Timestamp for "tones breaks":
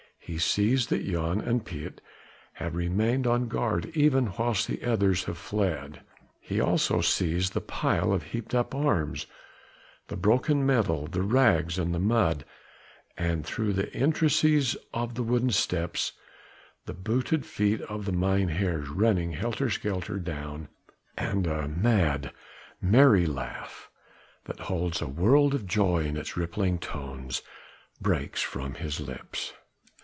26.79-28.41